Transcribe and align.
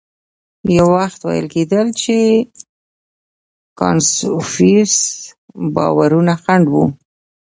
یو 0.77 0.87
وخت 0.97 1.19
ویل 1.27 1.47
کېدل 1.55 1.87
چې 2.01 2.15
کنفوسیوس 3.79 4.95
باورونه 5.75 6.33
خنډ 6.43 6.65
و. 6.71 6.75